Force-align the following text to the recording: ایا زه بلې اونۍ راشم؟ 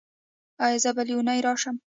ایا 0.63 0.77
زه 0.83 0.89
بلې 0.97 1.13
اونۍ 1.15 1.39
راشم؟ 1.45 1.75